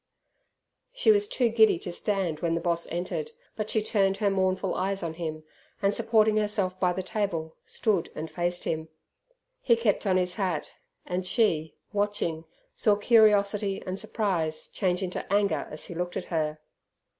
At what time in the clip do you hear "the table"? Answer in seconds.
6.91-7.55